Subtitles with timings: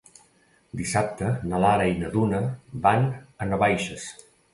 [0.79, 2.39] Dissabte na Lara i na Duna
[2.87, 3.05] van
[3.45, 4.09] a Navaixes.